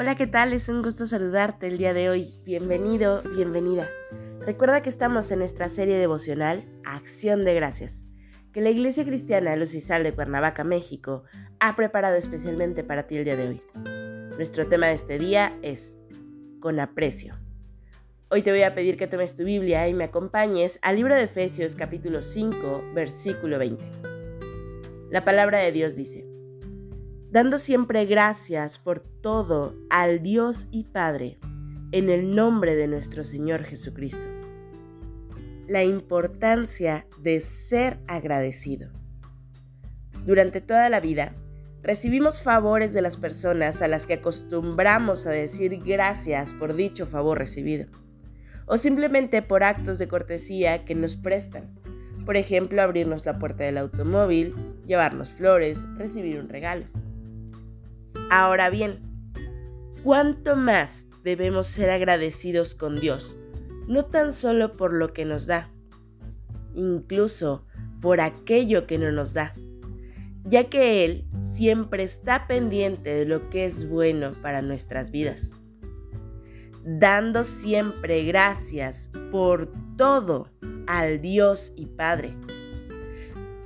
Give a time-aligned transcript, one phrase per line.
[0.00, 0.54] Hola, ¿qué tal?
[0.54, 2.34] Es un gusto saludarte el día de hoy.
[2.42, 3.86] Bienvenido, bienvenida.
[4.40, 8.06] Recuerda que estamos en nuestra serie devocional Acción de Gracias,
[8.50, 11.24] que la Iglesia Cristiana Luz y Sal de Cuernavaca, México,
[11.58, 13.62] ha preparado especialmente para ti el día de hoy.
[14.38, 15.98] Nuestro tema de este día es
[16.60, 17.38] Con aprecio.
[18.30, 21.24] Hoy te voy a pedir que tomes tu Biblia y me acompañes al libro de
[21.24, 23.84] Efesios capítulo 5, versículo 20.
[25.10, 26.29] La palabra de Dios dice,
[27.30, 31.38] dando siempre gracias por todo al Dios y Padre,
[31.92, 34.26] en el nombre de nuestro Señor Jesucristo.
[35.68, 38.90] La importancia de ser agradecido.
[40.26, 41.36] Durante toda la vida,
[41.82, 47.38] recibimos favores de las personas a las que acostumbramos a decir gracias por dicho favor
[47.38, 47.86] recibido,
[48.66, 51.78] o simplemente por actos de cortesía que nos prestan.
[52.26, 56.86] Por ejemplo, abrirnos la puerta del automóvil, llevarnos flores, recibir un regalo.
[58.30, 59.00] Ahora bien,
[60.04, 63.38] ¿cuánto más debemos ser agradecidos con Dios?
[63.88, 65.70] No tan solo por lo que nos da,
[66.74, 67.66] incluso
[68.00, 69.54] por aquello que no nos da,
[70.44, 75.56] ya que Él siempre está pendiente de lo que es bueno para nuestras vidas,
[76.84, 80.50] dando siempre gracias por todo
[80.86, 82.36] al Dios y Padre.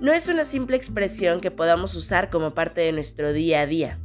[0.00, 4.00] No es una simple expresión que podamos usar como parte de nuestro día a día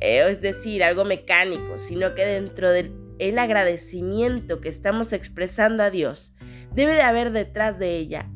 [0.00, 6.34] es decir, algo mecánico, sino que dentro del agradecimiento que estamos expresando a Dios,
[6.72, 8.30] debe de haber detrás de ella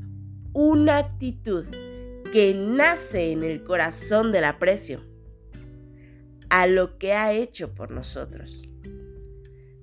[0.52, 1.66] una actitud
[2.32, 5.04] que nace en el corazón del aprecio
[6.48, 8.64] a lo que ha hecho por nosotros.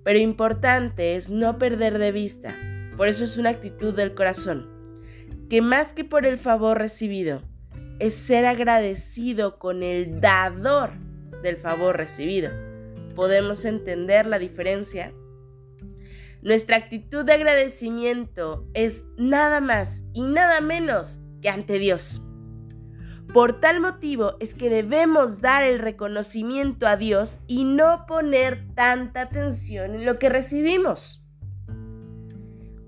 [0.03, 2.55] Pero importante es no perder de vista,
[2.95, 4.69] por eso es una actitud del corazón,
[5.49, 7.41] que más que por el favor recibido,
[7.99, 11.06] es ser agradecido con el dador
[11.41, 12.51] del favor recibido.
[13.15, 15.13] ¿Podemos entender la diferencia?
[16.41, 22.21] Nuestra actitud de agradecimiento es nada más y nada menos que ante Dios.
[23.33, 29.21] Por tal motivo es que debemos dar el reconocimiento a Dios y no poner tanta
[29.21, 31.23] atención en lo que recibimos.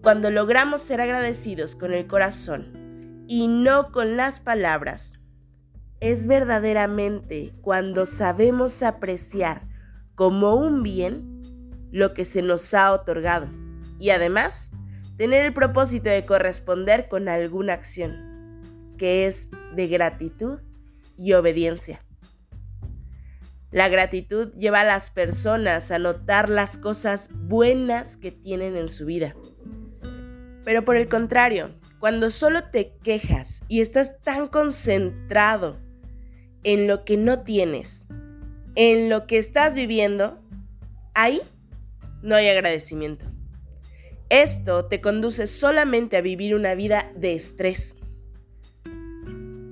[0.01, 5.18] Cuando logramos ser agradecidos con el corazón y no con las palabras,
[6.01, 9.67] es verdaderamente cuando sabemos apreciar
[10.15, 11.41] como un bien
[11.91, 13.49] lo que se nos ha otorgado
[13.99, 14.71] y además
[15.17, 18.61] tener el propósito de corresponder con alguna acción,
[18.97, 20.61] que es de gratitud
[21.17, 22.05] y obediencia.
[23.71, 29.05] La gratitud lleva a las personas a notar las cosas buenas que tienen en su
[29.05, 29.35] vida.
[30.63, 35.77] Pero por el contrario, cuando solo te quejas y estás tan concentrado
[36.63, 38.07] en lo que no tienes,
[38.75, 40.39] en lo que estás viviendo,
[41.13, 41.41] ahí
[42.21, 43.25] no hay agradecimiento.
[44.29, 47.95] Esto te conduce solamente a vivir una vida de estrés.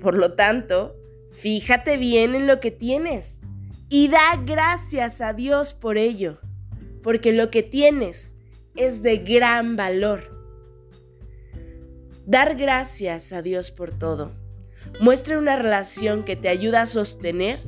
[0.00, 0.96] Por lo tanto,
[1.30, 3.40] fíjate bien en lo que tienes
[3.88, 6.40] y da gracias a Dios por ello,
[7.02, 8.34] porque lo que tienes
[8.74, 10.36] es de gran valor.
[12.26, 14.47] Dar gracias a Dios por todo
[15.00, 17.60] Muestra una relación que te ayuda a sostener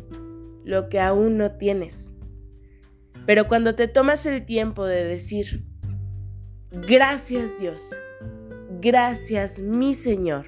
[0.65, 2.11] lo que aún no tienes.
[3.27, 5.65] Pero cuando te tomas el tiempo de decir,
[6.71, 7.83] gracias Dios,
[8.81, 10.47] gracias mi Señor,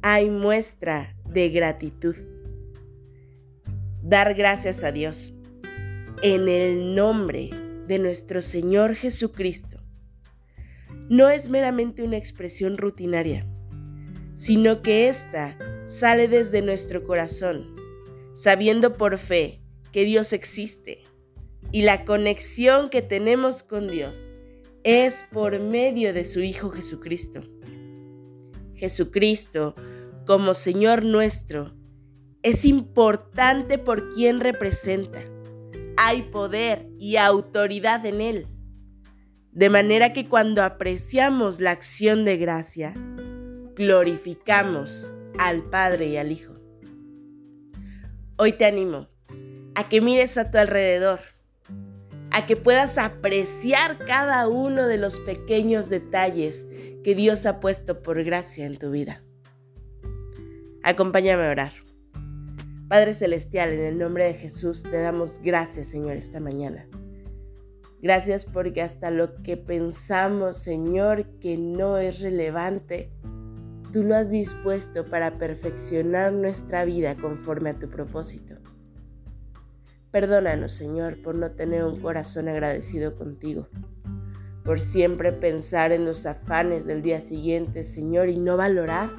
[0.00, 2.16] hay muestra de gratitud.
[4.02, 5.34] Dar gracias a Dios
[6.22, 7.50] en el nombre
[7.86, 9.78] de nuestro Señor Jesucristo
[11.08, 13.46] no es meramente una expresión rutinaria
[14.42, 17.76] sino que ésta sale desde nuestro corazón,
[18.34, 19.60] sabiendo por fe
[19.92, 21.04] que Dios existe
[21.70, 24.32] y la conexión que tenemos con Dios
[24.82, 27.42] es por medio de su Hijo Jesucristo.
[28.74, 29.76] Jesucristo,
[30.26, 31.72] como Señor nuestro,
[32.42, 35.20] es importante por quien representa.
[35.96, 38.48] Hay poder y autoridad en Él.
[39.52, 42.92] De manera que cuando apreciamos la acción de gracia,
[43.76, 46.52] glorificamos al Padre y al Hijo.
[48.36, 49.08] Hoy te animo
[49.74, 51.20] a que mires a tu alrededor
[52.32, 56.66] a que puedas apreciar cada uno de los pequeños detalles
[57.04, 59.22] que Dios ha puesto por gracia en tu vida.
[60.82, 61.72] Acompáñame a orar.
[62.88, 66.88] Padre Celestial, en el nombre de Jesús te damos gracias, Señor, esta mañana.
[68.00, 73.10] Gracias porque hasta lo que pensamos, Señor, que no es relevante,
[73.92, 78.56] tú lo has dispuesto para perfeccionar nuestra vida conforme a tu propósito.
[80.10, 83.68] Perdónanos, Señor, por no tener un corazón agradecido contigo,
[84.64, 89.10] por siempre pensar en los afanes del día siguiente, Señor, y no valorar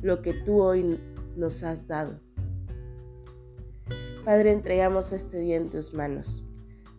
[0.00, 1.00] lo que tú hoy
[1.36, 2.20] nos has dado.
[4.24, 6.44] Padre, entregamos este día en tus manos,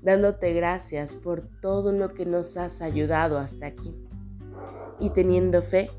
[0.02, 3.96] dándote gracias por todo lo que nos has ayudado hasta aquí
[5.00, 5.90] y teniendo fe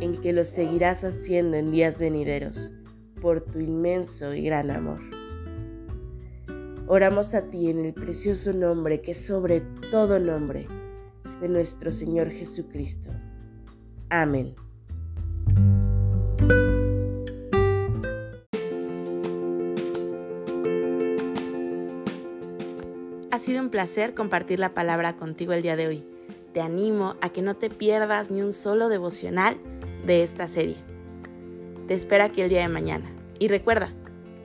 [0.00, 2.72] en que lo seguirás haciendo en días venideros
[3.20, 5.00] por tu inmenso y gran amor.
[6.86, 10.68] Oramos a ti en el precioso nombre que sobre todo nombre
[11.40, 13.10] de nuestro Señor Jesucristo.
[14.10, 14.54] Amén.
[23.30, 26.04] Ha sido un placer compartir la palabra contigo el día de hoy.
[26.52, 29.58] Te animo a que no te pierdas ni un solo devocional
[30.06, 30.76] de esta serie.
[31.88, 33.10] Te espero aquí el día de mañana.
[33.38, 33.92] Y recuerda,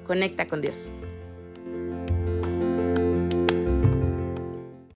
[0.06, 0.92] conecta con Dios.